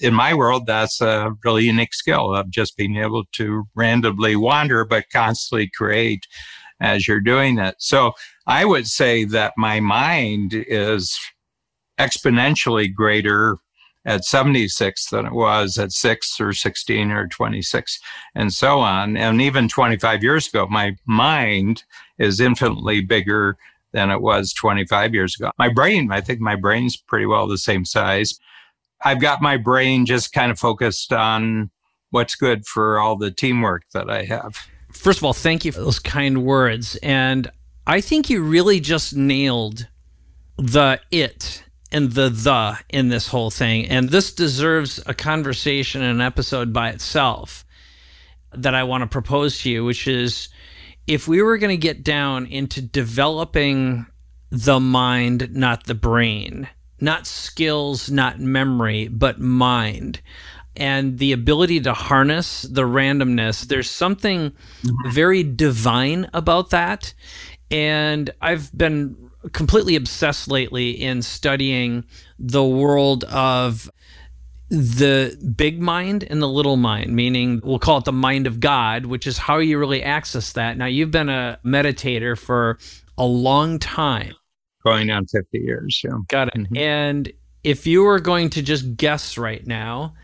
[0.00, 4.84] In my world, that's a really unique skill of just being able to randomly wander,
[4.84, 6.26] but constantly create
[6.80, 7.76] as you're doing it.
[7.78, 8.12] So
[8.48, 11.16] I would say that my mind is
[12.00, 13.56] exponentially greater
[14.06, 18.00] at 76 than it was at 6 or 16 or 26
[18.34, 19.16] and so on.
[19.16, 21.84] And even 25 years ago, my mind
[22.18, 23.56] is infinitely bigger
[23.92, 25.50] than it was 25 years ago.
[25.58, 28.38] My brain, I think my brain's pretty well the same size.
[29.04, 31.70] I've got my brain just kind of focused on
[32.10, 34.56] what's good for all the teamwork that I have.
[34.92, 36.96] First of all, thank you for those kind words.
[37.02, 37.50] And
[37.86, 39.88] I think you really just nailed
[40.56, 41.64] the it
[41.94, 43.86] and the the in this whole thing.
[43.86, 47.64] And this deserves a conversation and an episode by itself
[48.52, 50.48] that I want to propose to you, which is
[51.06, 54.06] if we were going to get down into developing
[54.50, 56.68] the mind, not the brain,
[57.00, 60.20] not skills, not memory, but mind.
[60.76, 65.10] And the ability to harness the randomness, there's something mm-hmm.
[65.10, 67.14] very divine about that.
[67.70, 72.04] And I've been completely obsessed lately in studying
[72.38, 73.90] the world of
[74.70, 79.06] the big mind and the little mind, meaning we'll call it the mind of God,
[79.06, 80.76] which is how you really access that.
[80.76, 82.78] Now, you've been a meditator for
[83.18, 84.34] a long time.
[84.84, 86.00] Going on 50 years.
[86.02, 86.18] Yeah.
[86.28, 86.54] Got it.
[86.54, 86.76] Mm-hmm.
[86.76, 90.14] And if you were going to just guess right now,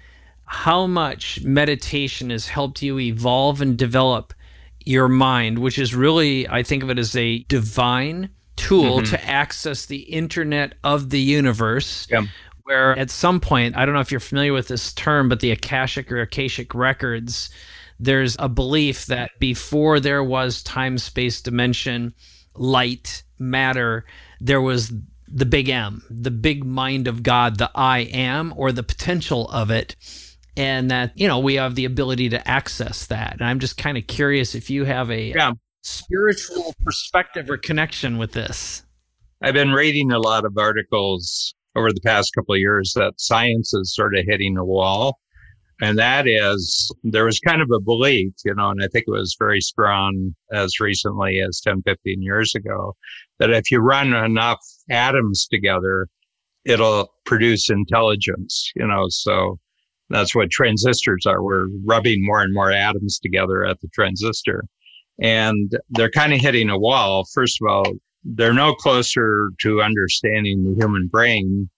[0.44, 4.34] how much meditation has helped you evolve and develop
[4.84, 9.14] your mind, which is really, I think of it as a divine tool mm-hmm.
[9.14, 12.06] to access the internet of the universe.
[12.10, 12.26] Yeah.
[12.64, 15.50] Where at some point, I don't know if you're familiar with this term, but the
[15.50, 17.50] Akashic or Akashic records,
[17.98, 22.14] there's a belief that before there was time, space, dimension,
[22.54, 24.04] light, matter,
[24.40, 24.92] there was
[25.26, 29.70] the big M, the big mind of God, the I am, or the potential of
[29.70, 29.96] it.
[30.56, 33.34] And that, you know, we have the ability to access that.
[33.34, 38.18] And I'm just kind of curious if you have a yeah spiritual perspective or connection
[38.18, 38.84] with this?
[39.42, 43.72] I've been reading a lot of articles over the past couple of years that science
[43.72, 45.18] is sort of hitting a wall.
[45.82, 49.12] And that is, there was kind of a belief, you know, and I think it
[49.12, 52.94] was very strong as recently as 10, 15 years ago,
[53.38, 54.58] that if you run enough
[54.90, 56.06] atoms together,
[56.66, 59.58] it'll produce intelligence, you know, so
[60.10, 61.42] that's what transistors are.
[61.42, 64.64] We're rubbing more and more atoms together at the transistor
[65.20, 67.24] and they're kind of hitting a wall.
[67.34, 67.84] First of all,
[68.24, 71.68] they're no closer to understanding the human brain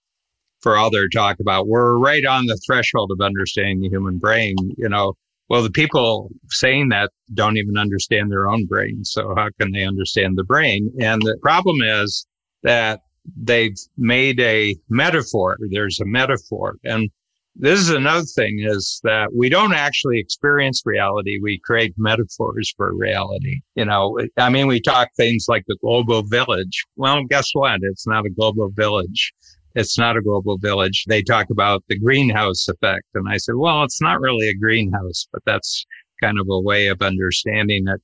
[0.61, 1.67] for all their talk about.
[1.67, 4.55] We're right on the threshold of understanding the human brain.
[4.77, 5.15] You know,
[5.49, 9.05] Well, the people saying that don't even understand their own brain.
[9.05, 10.91] So how can they understand the brain?
[11.01, 12.27] And the problem is
[12.63, 13.01] that
[13.37, 15.57] they've made a metaphor.
[15.71, 16.77] There's a metaphor.
[16.85, 17.11] And
[17.55, 21.39] this is another thing is that we don't actually experience reality.
[21.41, 23.61] We create metaphors for reality.
[23.75, 26.85] You know, I mean, we talk things like the global village.
[26.97, 27.81] Well, guess what?
[27.83, 29.33] It's not a global village.
[29.75, 31.05] It's not a global village.
[31.09, 33.07] They talk about the greenhouse effect.
[33.15, 35.87] And I said, well, it's not really a greenhouse, but that's
[36.23, 38.01] kind of a way of understanding it.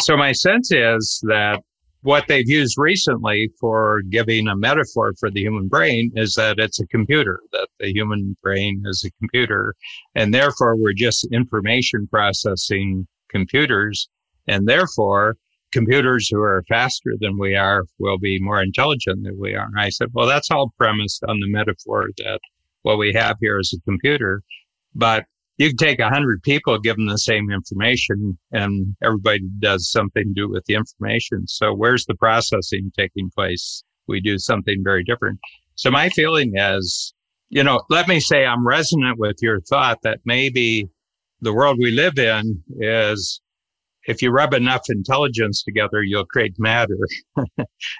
[0.00, 1.62] So my sense is that
[2.06, 6.78] what they've used recently for giving a metaphor for the human brain is that it's
[6.78, 9.74] a computer, that the human brain is a computer.
[10.14, 14.08] And therefore, we're just information processing computers.
[14.46, 15.36] And therefore,
[15.72, 19.66] computers who are faster than we are will be more intelligent than we are.
[19.66, 22.38] And I said, well, that's all premised on the metaphor that
[22.82, 24.42] what we have here is a computer.
[24.94, 25.24] But
[25.58, 30.24] you can take a hundred people, give them the same information and everybody does something
[30.24, 31.46] to do with the information.
[31.46, 33.82] So where's the processing taking place?
[34.06, 35.38] We do something very different.
[35.74, 37.14] So my feeling is,
[37.48, 40.88] you know, let me say I'm resonant with your thought that maybe
[41.40, 43.40] the world we live in is
[44.06, 46.96] if you rub enough intelligence together, you'll create matter.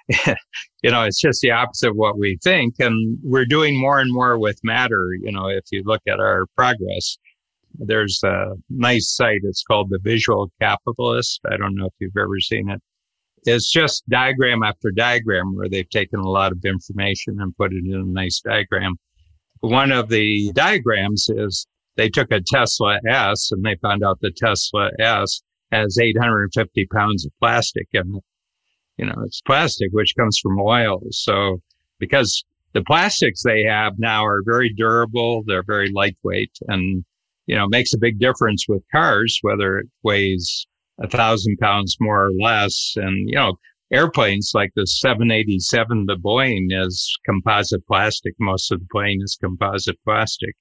[0.09, 2.77] you know, it's just the opposite of what we think.
[2.79, 5.11] And we're doing more and more with matter.
[5.21, 7.19] You know, if you look at our progress,
[7.79, 9.41] there's a nice site.
[9.43, 11.41] It's called the Visual Capitalist.
[11.51, 12.81] I don't know if you've ever seen it.
[13.45, 17.85] It's just diagram after diagram where they've taken a lot of information and put it
[17.85, 18.97] in a nice diagram.
[19.61, 24.33] One of the diagrams is they took a Tesla S and they found out the
[24.33, 28.25] Tesla S has 850 pounds of plastic in it.
[28.97, 31.01] You know, it's plastic, which comes from oil.
[31.11, 31.61] So
[31.99, 37.05] because the plastics they have now are very durable, they're very lightweight and
[37.47, 40.67] you know, makes a big difference with cars, whether it weighs
[41.01, 42.95] a thousand pounds more or less.
[42.97, 43.55] And, you know,
[43.93, 48.35] airplanes like the 787, the Boeing is composite plastic.
[48.39, 50.55] Most of the plane is composite plastic.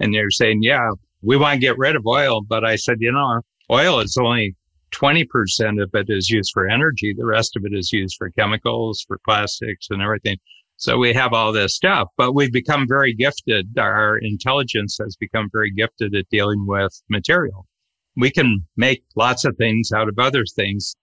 [0.00, 0.90] And they're saying, yeah,
[1.22, 2.42] we want to get rid of oil.
[2.42, 4.56] But I said, you know, oil is only
[4.92, 7.14] 20% of it is used for energy.
[7.16, 10.36] The rest of it is used for chemicals, for plastics and everything.
[10.76, 13.78] So we have all this stuff, but we've become very gifted.
[13.78, 17.66] Our intelligence has become very gifted at dealing with material.
[18.16, 20.94] We can make lots of things out of other things.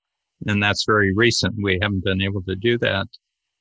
[0.48, 1.56] And that's very recent.
[1.62, 3.08] We haven't been able to do that.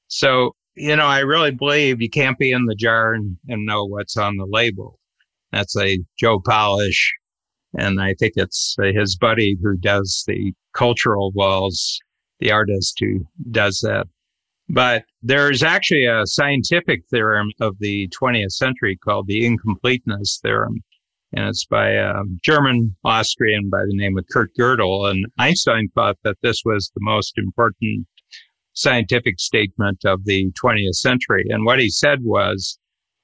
[0.09, 3.85] So, you know, I really believe you can't be in the jar and, and know
[3.85, 4.99] what's on the label.
[5.53, 7.13] That's a Joe Polish.
[7.79, 12.01] And I think it's his buddy who does the cultural walls,
[12.41, 14.07] the artist who does that.
[14.73, 20.77] But there's actually a scientific theorem of the 20th century called the incompleteness theorem.
[21.33, 25.11] And it's by a German Austrian by the name of Kurt Gödel.
[25.11, 28.07] And Einstein thought that this was the most important
[28.75, 31.45] scientific statement of the 20th century.
[31.49, 32.79] And what he said was,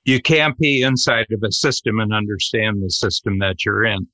[0.05, 4.07] you can't be inside of a system and understand the system that you're in.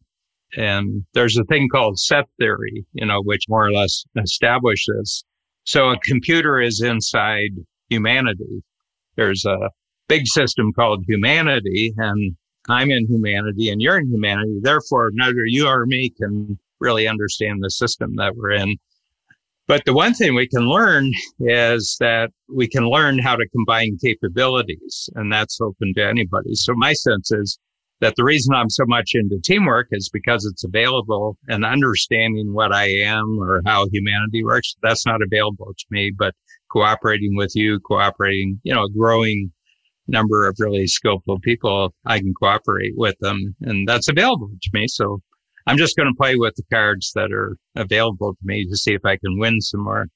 [0.56, 5.24] And there's a thing called set theory, you know, which more or less establishes
[5.64, 7.50] so a computer is inside
[7.88, 8.62] humanity.
[9.16, 9.70] There's a
[10.08, 12.36] big system called humanity and
[12.68, 14.58] I'm in humanity and you're in humanity.
[14.60, 18.76] Therefore, neither you or me can really understand the system that we're in.
[19.68, 23.96] But the one thing we can learn is that we can learn how to combine
[24.02, 26.54] capabilities and that's open to anybody.
[26.54, 27.58] So my sense is
[28.02, 32.74] that the reason I'm so much into teamwork is because it's available and understanding what
[32.74, 34.74] I am or how humanity works.
[34.82, 36.34] That's not available to me, but
[36.70, 39.52] cooperating with you, cooperating, you know, growing
[40.08, 44.88] number of really skillful people, I can cooperate with them and that's available to me.
[44.88, 45.20] So
[45.68, 48.94] I'm just going to play with the cards that are available to me to see
[48.94, 50.08] if I can win some more.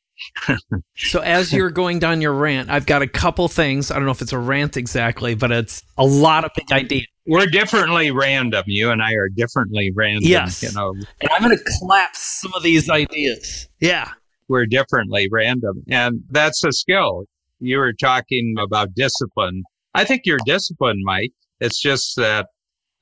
[0.96, 3.92] so as you're going down your rant, I've got a couple things.
[3.92, 7.06] I don't know if it's a rant exactly, but it's a lot of big ideas
[7.26, 8.64] we're differently random.
[8.66, 10.22] You and I are differently random.
[10.24, 10.62] Yes.
[10.62, 13.68] You know, and I'm going to collapse some of these ideas.
[13.80, 14.10] Yeah.
[14.48, 15.82] We're differently random.
[15.88, 17.24] And that's a skill.
[17.58, 19.64] You were talking about discipline.
[19.94, 21.32] I think you're disciplined, Mike.
[21.60, 22.46] It's just that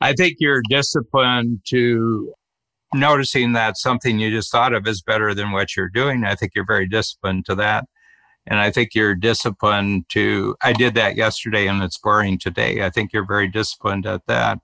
[0.00, 2.32] I think you're disciplined to
[2.94, 6.24] noticing that something you just thought of is better than what you're doing.
[6.24, 7.84] I think you're very disciplined to that.
[8.46, 12.84] And I think you're disciplined to, I did that yesterday and it's boring today.
[12.84, 14.58] I think you're very disciplined at that.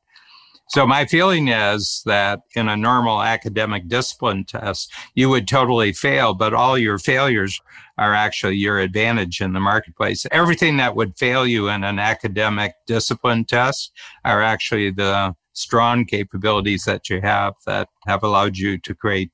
[0.69, 6.33] So my feeling is that in a normal academic discipline test, you would totally fail,
[6.33, 7.61] but all your failures
[7.99, 10.27] are actually your advantage in the marketplace.
[10.31, 13.91] Everything that would fail you in an academic discipline test
[14.25, 19.33] are actually the strong capabilities that you have that have allowed you to create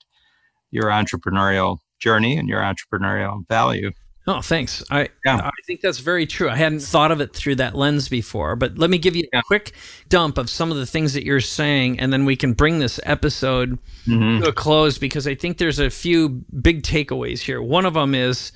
[0.70, 3.90] your entrepreneurial journey and your entrepreneurial value.
[4.28, 4.82] Oh, thanks.
[4.90, 5.36] I yeah.
[5.36, 6.48] I think that's very true.
[6.48, 9.42] I hadn't thought of it through that lens before, but let me give you a
[9.42, 9.72] quick
[10.08, 12.98] dump of some of the things that you're saying, and then we can bring this
[13.04, 14.42] episode mm-hmm.
[14.42, 16.28] to a close because I think there's a few
[16.60, 17.62] big takeaways here.
[17.62, 18.50] One of them is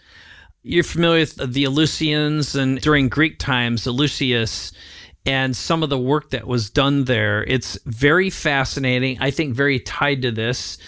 [0.62, 4.72] you're familiar with the Eleusinians and during Greek times, Eleusis
[5.26, 7.44] and some of the work that was done there.
[7.44, 9.18] It's very fascinating.
[9.20, 10.78] I think very tied to this.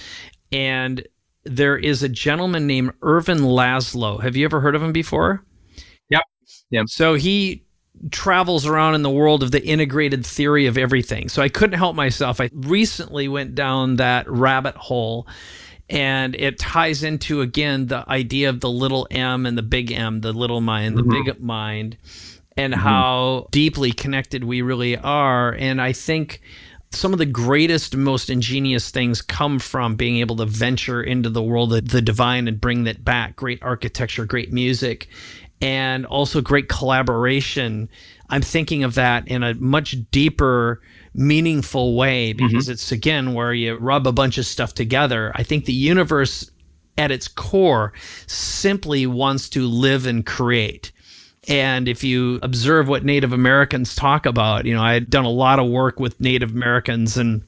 [0.50, 1.06] And
[1.44, 4.22] there is a gentleman named Ervin Laszlo.
[4.22, 5.44] Have you ever heard of him before?
[6.10, 6.22] Yep.
[6.70, 6.88] Yep.
[6.88, 7.64] So he
[8.10, 11.28] travels around in the world of the integrated theory of everything.
[11.28, 12.40] So I couldn't help myself.
[12.40, 15.26] I recently went down that rabbit hole
[15.88, 20.20] and it ties into again the idea of the little m and the big M,
[20.20, 21.24] the little mind, the mm-hmm.
[21.24, 21.98] big mind
[22.56, 22.82] and mm-hmm.
[22.82, 25.52] how deeply connected we really are.
[25.52, 26.40] And I think
[26.94, 31.42] some of the greatest, most ingenious things come from being able to venture into the
[31.42, 33.36] world of the divine and bring that back.
[33.36, 35.08] Great architecture, great music,
[35.60, 37.88] and also great collaboration.
[38.28, 40.80] I'm thinking of that in a much deeper,
[41.14, 42.46] meaningful way mm-hmm.
[42.46, 42.72] because mm-hmm.
[42.72, 45.32] it's again where you rub a bunch of stuff together.
[45.34, 46.50] I think the universe
[46.98, 47.92] at its core
[48.26, 50.91] simply wants to live and create.
[51.48, 55.30] And if you observe what Native Americans talk about, you know, I had done a
[55.30, 57.42] lot of work with Native Americans and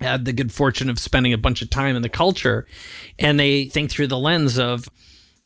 [0.00, 2.66] had the good fortune of spending a bunch of time in the culture.
[3.18, 4.88] And they think through the lens of,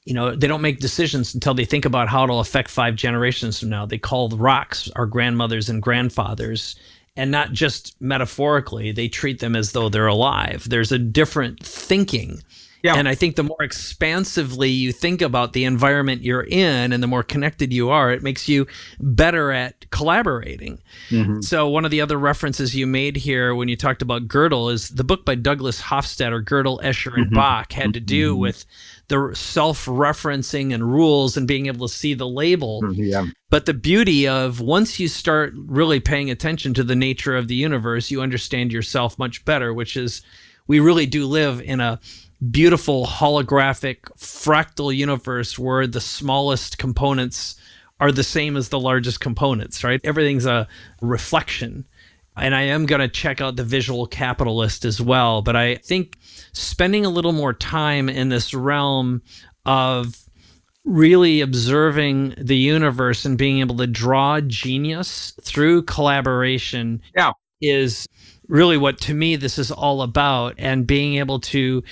[0.04, 3.60] you know, they don't make decisions until they think about how it'll affect five generations
[3.60, 3.84] from now.
[3.84, 6.76] They call the rocks our grandmothers and grandfathers.
[7.16, 10.66] And not just metaphorically, they treat them as though they're alive.
[10.68, 12.42] There's a different thinking
[12.82, 12.94] yeah.
[12.94, 17.06] And I think the more expansively you think about the environment you're in and the
[17.06, 18.66] more connected you are, it makes you
[18.98, 20.80] better at collaborating.
[21.10, 21.42] Mm-hmm.
[21.42, 24.88] So, one of the other references you made here when you talked about Gödel is
[24.90, 27.34] the book by Douglas Hofstadter, Gödel, Escher, and mm-hmm.
[27.34, 28.40] Bach, had to do mm-hmm.
[28.40, 28.64] with
[29.08, 32.82] the self referencing and rules and being able to see the label.
[32.82, 33.26] Mm-hmm, yeah.
[33.50, 37.56] But the beauty of once you start really paying attention to the nature of the
[37.56, 40.22] universe, you understand yourself much better, which is
[40.66, 41.98] we really do live in a
[42.50, 47.56] beautiful holographic fractal universe where the smallest components
[47.98, 50.00] are the same as the largest components, right?
[50.04, 50.66] Everything's a
[51.02, 51.86] reflection.
[52.36, 55.42] And I am going to check out the visual capitalist as well.
[55.42, 56.16] But I think
[56.52, 59.20] spending a little more time in this realm
[59.66, 60.16] of
[60.84, 67.32] really observing the universe and being able to draw genius through collaboration yeah.
[67.60, 68.06] is
[68.48, 71.82] really what to me this is all about and being able to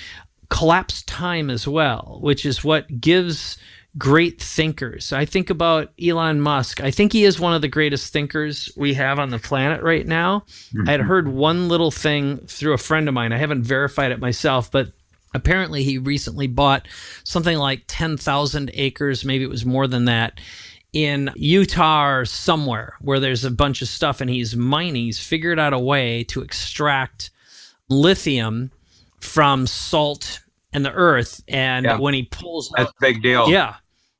[0.49, 3.57] collapse time as well, which is what gives
[3.97, 5.11] great thinkers.
[5.11, 6.81] I think about Elon Musk.
[6.81, 10.05] I think he is one of the greatest thinkers we have on the planet right
[10.05, 10.41] now.
[10.73, 10.87] Mm-hmm.
[10.87, 13.33] I had heard one little thing through a friend of mine.
[13.33, 14.91] I haven't verified it myself, but
[15.33, 16.87] apparently he recently bought
[17.23, 20.39] something like 10,000 acres, maybe it was more than that.
[20.91, 25.59] In Utah or somewhere where there's a bunch of stuff and he's mining, he's figured
[25.59, 27.29] out a way to extract
[27.89, 28.71] lithium
[29.21, 30.41] from salt
[30.73, 31.41] and the earth.
[31.47, 31.99] And yeah.
[31.99, 33.49] when he pulls that's a big deal.
[33.49, 33.75] Yeah.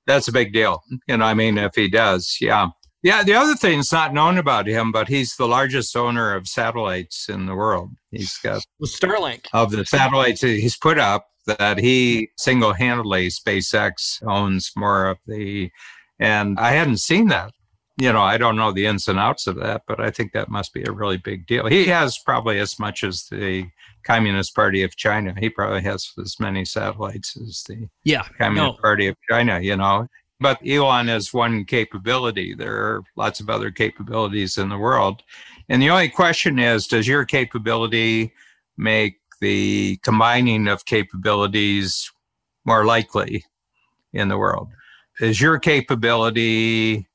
[0.08, 0.82] That's a big deal.
[1.08, 2.70] You know, I mean, if he does, yeah.
[3.02, 6.48] Yeah, the other thing is not known about him, but he's the largest owner of
[6.48, 7.92] satellites in the world.
[8.12, 9.46] He's got With Starlink.
[9.54, 15.72] Of the satellites he's put up that he single-handedly SpaceX owns more of the
[16.20, 17.54] and I hadn't seen that.
[17.98, 20.50] You know, I don't know the ins and outs of that, but I think that
[20.50, 21.68] must be a really big deal.
[21.68, 23.68] He has probably as much as the
[24.04, 25.34] Communist Party of China.
[25.38, 28.82] He probably has as many satellites as the yeah, Communist no.
[28.82, 30.08] Party of China, you know.
[30.40, 32.54] But Elon has one capability.
[32.54, 35.22] There are lots of other capabilities in the world.
[35.68, 38.34] And the only question is does your capability
[38.78, 42.12] make the combining of capabilities
[42.66, 43.44] more likely
[44.14, 44.70] in the world?
[45.20, 47.08] Is your capability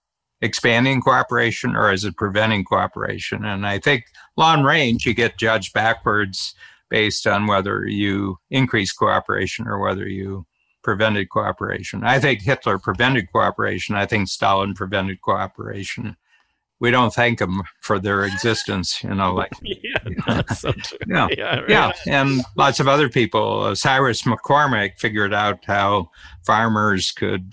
[0.43, 3.45] expanding cooperation or is it preventing cooperation?
[3.45, 4.05] And I think
[4.37, 6.55] long range, you get judged backwards
[6.91, 10.47] based on whether you increased cooperation or whether you
[10.85, 12.05] prevented cooperation.
[12.05, 13.97] I think Hitler prevented cooperation.
[13.97, 16.16] I think Stalin prevented cooperation.
[16.80, 20.72] We don't thank them for their existence, you know, like yeah, so
[21.09, 21.68] yeah, yeah, right.
[21.68, 23.62] yeah, and lots of other people.
[23.62, 26.11] Uh, Cyrus McCormick figured out how
[26.45, 27.53] farmers could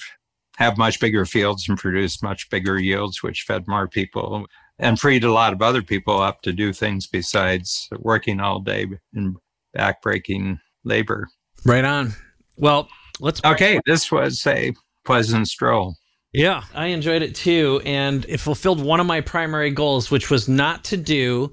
[0.58, 4.46] have much bigger fields and produce much bigger yields, which fed more people
[4.82, 8.88] and freed a lot of other people up to do things besides working all day
[9.14, 9.36] in
[9.78, 11.30] backbreaking labor.
[11.64, 12.14] Right on.
[12.58, 13.40] Well, let's.
[13.46, 14.74] Okay, this was a
[15.06, 15.96] pleasant stroll.
[16.34, 20.48] Yeah, I enjoyed it too, and it fulfilled one of my primary goals, which was
[20.48, 21.52] not to do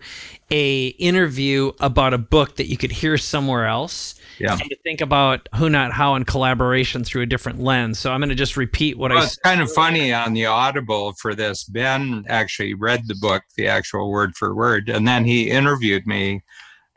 [0.51, 4.15] a interview about a book that you could hear somewhere else.
[4.39, 4.57] Yeah.
[4.57, 7.99] To think about who, not how, and collaboration through a different lens.
[7.99, 9.25] So I'm going to just repeat what well, I.
[9.25, 11.65] It's kind of funny on the Audible for this.
[11.65, 16.43] Ben actually read the book, the actual word for word, and then he interviewed me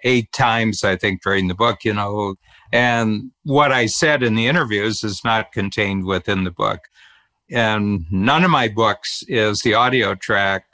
[0.04, 1.84] eight times, I think, during the book.
[1.84, 2.36] You know,
[2.72, 6.82] and what I said in the interviews is not contained within the book.
[7.52, 10.66] And none of my books is the audio track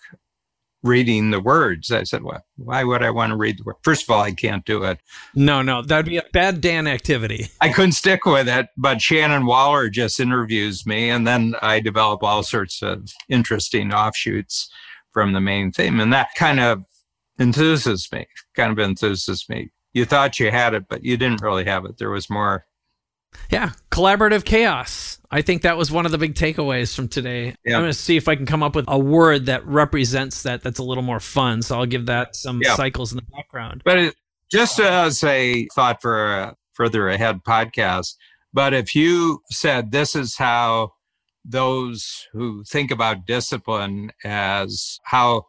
[0.84, 1.92] reading the words.
[1.92, 3.80] I said, well, why would I want to read the words?
[3.84, 5.00] First of all, I can't do it.
[5.36, 7.48] No, no, that'd be a bad Dan activity.
[7.62, 12.24] I couldn't stick with it, but Shannon Waller just interviews me, and then I develop
[12.24, 14.70] all sorts of interesting offshoots
[15.12, 16.00] from the main theme.
[16.00, 16.84] And that kind of
[17.40, 19.72] enthuses me, kind of enthuses me.
[19.94, 21.98] You thought you had it, but you didn't really have it.
[21.98, 22.66] There was more
[23.52, 25.20] yeah, collaborative chaos.
[25.32, 27.56] I think that was one of the big takeaways from today.
[27.66, 27.76] Yeah.
[27.76, 30.64] I'm going to see if I can come up with a word that represents that
[30.64, 31.62] that's a little more fun.
[31.62, 32.76] So I'll give that some Yeah.
[32.76, 33.82] cycles in the background.
[33.84, 34.16] But it,
[34.50, 38.16] just uh, as a thought for a further ahead podcast,
[38.54, 40.92] but if you said this is how
[41.44, 45.44] those who think about discipline as how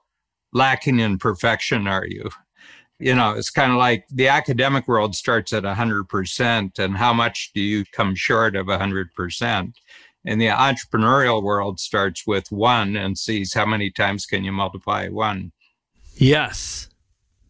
[0.53, 2.29] lacking in perfection are you?
[2.99, 7.53] You know, it's kind of like the academic world starts at 100%, and how much
[7.55, 9.73] do you come short of 100%?
[10.27, 15.09] And the entrepreneurial world starts with one and sees how many times can you multiply
[15.09, 15.53] one.
[16.17, 16.89] Yes.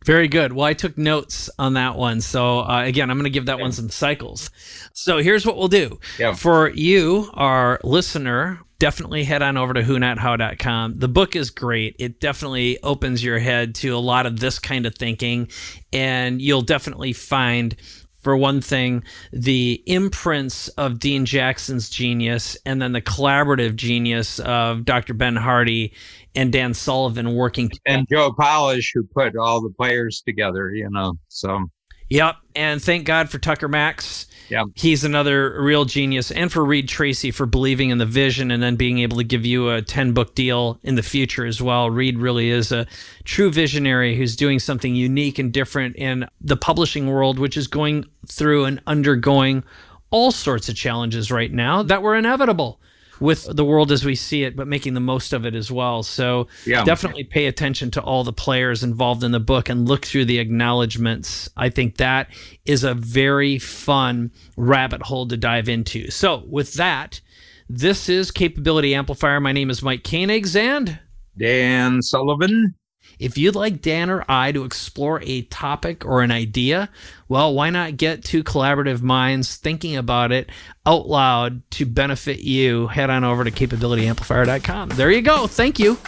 [0.04, 0.52] Very good.
[0.52, 2.20] Well, I took notes on that one.
[2.20, 4.50] So, uh, again, I'm going to give that one some cycles.
[4.92, 5.98] So, here's what we'll do.
[6.18, 6.34] Yeah.
[6.34, 10.98] For you, our listener, definitely head on over to whonothow.com.
[10.98, 11.96] The book is great.
[11.98, 15.48] It definitely opens your head to a lot of this kind of thinking.
[15.92, 17.74] And you'll definitely find
[18.22, 24.84] for one thing, the imprints of Dean Jackson's genius and then the collaborative genius of
[24.84, 25.14] Dr.
[25.14, 25.94] Ben Hardy
[26.34, 31.14] and Dan Sullivan working and Joe Polish, who put all the players together, you know.
[31.28, 31.70] So,
[32.10, 32.36] Yep.
[32.54, 34.26] And thank God for Tucker Max.
[34.48, 34.64] Yeah.
[34.74, 36.30] He's another real genius.
[36.30, 39.44] And for Reid Tracy for believing in the vision and then being able to give
[39.44, 41.90] you a 10 book deal in the future as well.
[41.90, 42.86] Reed really is a
[43.24, 48.04] true visionary who's doing something unique and different in the publishing world, which is going
[48.26, 49.64] through and undergoing
[50.10, 52.80] all sorts of challenges right now that were inevitable
[53.20, 56.02] with the world as we see it, but making the most of it as well.
[56.02, 56.84] So Yeah.
[56.84, 60.38] definitely pay attention to all the players involved in the book and look through the
[60.38, 61.48] acknowledgments.
[61.56, 62.28] I think that
[62.64, 66.10] is a very fun rabbit hole to dive into.
[66.10, 67.20] So with that,
[67.68, 69.40] this is Capability Amplifier.
[69.40, 70.98] My name is Mike Koenigs, and
[71.38, 72.74] Dan Sullivan.
[73.18, 76.88] If you'd like Dan or I to explore a topic or an idea,
[77.28, 80.50] well, why not get two collaborative minds thinking about it
[80.86, 82.86] out loud to benefit you?
[82.88, 84.90] Head on over to capabilityamplifier.com.
[84.90, 85.46] There you go.
[85.46, 85.98] Thank you.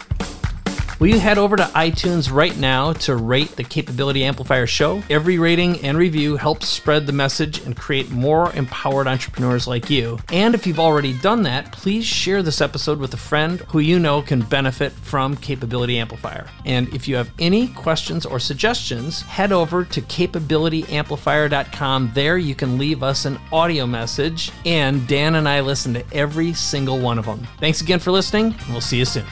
[1.01, 5.01] Will you head over to iTunes right now to rate the Capability Amplifier show?
[5.09, 10.19] Every rating and review helps spread the message and create more empowered entrepreneurs like you.
[10.31, 13.97] And if you've already done that, please share this episode with a friend who you
[13.97, 16.45] know can benefit from Capability Amplifier.
[16.65, 22.11] And if you have any questions or suggestions, head over to capabilityamplifier.com.
[22.13, 26.53] There you can leave us an audio message, and Dan and I listen to every
[26.53, 27.47] single one of them.
[27.59, 29.25] Thanks again for listening, and we'll see you soon.